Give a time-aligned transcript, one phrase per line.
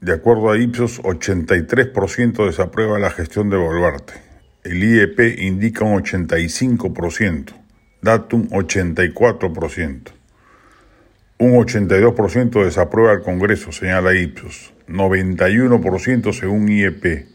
[0.00, 4.12] De acuerdo a Ipsos, 83% desaprueba la gestión de Boluarte.
[4.62, 7.52] El IEP indica un 85%,
[8.00, 10.12] Datum 84%.
[11.38, 17.26] Un 82% desaprueba el Congreso, señala Ipsos, 91% según IEP.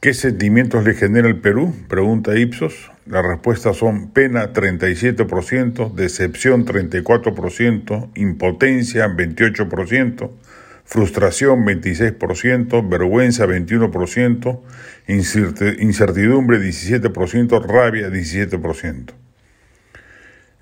[0.00, 1.72] ¿Qué sentimientos le genera el Perú?
[1.88, 2.90] Pregunta Ipsos.
[3.06, 10.30] Las respuestas son pena 37%, decepción 34%, impotencia 28%,
[10.84, 14.60] frustración 26%, vergüenza 21%,
[15.08, 19.14] incertidumbre 17%, rabia 17%.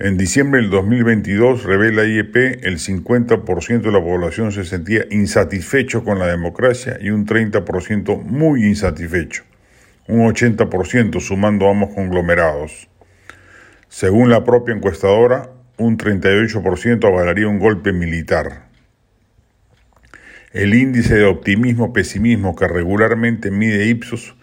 [0.03, 6.19] En diciembre del 2022, revela IEP, el 50% de la población se sentía insatisfecho con
[6.19, 9.43] la democracia y un 30% muy insatisfecho,
[10.09, 12.89] un 80% sumando ambos conglomerados.
[13.89, 18.70] Según la propia encuestadora, un 38% avalaría un golpe militar.
[20.53, 24.35] El índice de optimismo-pesimismo que regularmente mide Ipsos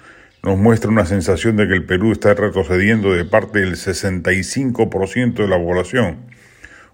[0.42, 5.48] nos muestra una sensación de que el Perú está retrocediendo de parte del 65% de
[5.50, 6.20] la población,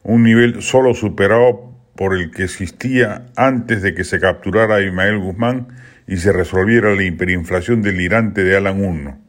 [0.01, 5.19] un nivel solo superado por el que existía antes de que se capturara a Ismael
[5.19, 5.67] Guzmán
[6.07, 9.19] y se resolviera la hiperinflación delirante de Alan 1.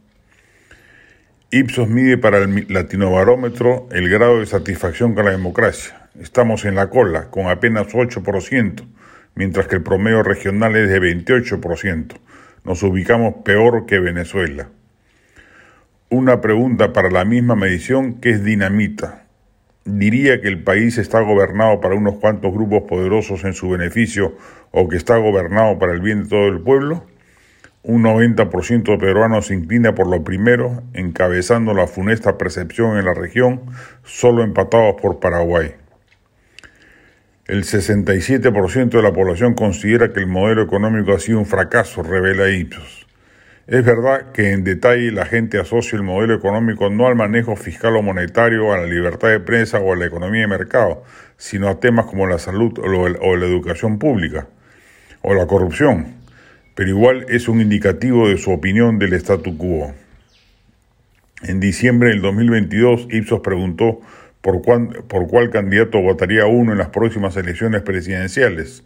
[1.51, 6.09] Ipsos mide para el latinobarómetro el grado de satisfacción con la democracia.
[6.19, 8.83] Estamos en la cola, con apenas 8%,
[9.35, 12.15] mientras que el promedio regional es de 28%.
[12.65, 14.69] Nos ubicamos peor que Venezuela.
[16.09, 19.27] Una pregunta para la misma medición que es dinamita.
[19.85, 24.37] ¿Diría que el país está gobernado para unos cuantos grupos poderosos en su beneficio
[24.71, 27.05] o que está gobernado para el bien de todo el pueblo?
[27.83, 33.13] Un 90% de peruanos se inclina por lo primero, encabezando la funesta percepción en la
[33.13, 33.61] región,
[34.05, 35.75] solo empatados por Paraguay.
[37.47, 42.49] El 67% de la población considera que el modelo económico ha sido un fracaso, revela
[42.49, 43.07] Ipsos.
[43.67, 47.97] Es verdad que en detalle la gente asocia el modelo económico no al manejo fiscal
[47.97, 51.03] o monetario, a la libertad de prensa o a la economía de mercado,
[51.37, 54.47] sino a temas como la salud o la educación pública
[55.21, 56.15] o la corrupción,
[56.75, 59.93] pero igual es un indicativo de su opinión del statu quo.
[61.43, 64.01] En diciembre del 2022, Ipsos preguntó
[64.45, 68.85] por, cuál candidato votaría uno en las próximas elecciones presidenciales.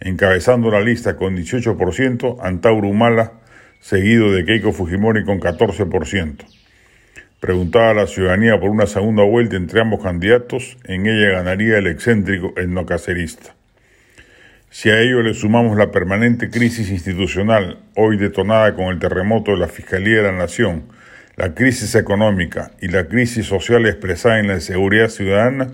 [0.00, 3.32] Encabezando la lista con 18%, Antauro Humala,
[3.80, 6.46] seguido de Keiko Fujimori con 14%.
[7.38, 11.86] Preguntada a la ciudadanía por una segunda vuelta entre ambos candidatos, en ella ganaría el
[11.86, 13.54] excéntrico etnocacerista.
[14.70, 19.58] Si a ello le sumamos la permanente crisis institucional, hoy detonada con el terremoto de
[19.58, 20.84] la Fiscalía de la Nación,
[21.36, 25.68] la crisis económica y la crisis social expresada en la inseguridad ciudadana,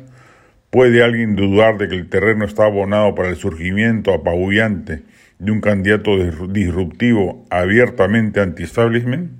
[0.70, 5.02] ¿puede alguien dudar de que el terreno está abonado para el surgimiento apabullante
[5.38, 6.16] de un candidato
[6.48, 9.32] disruptivo abiertamente anti-establishment?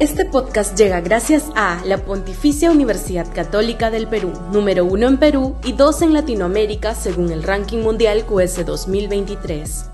[0.00, 5.56] Este podcast llega gracias a la Pontificia Universidad Católica del Perú, número uno en Perú
[5.64, 9.93] y dos en Latinoamérica según el ranking mundial QS 2023.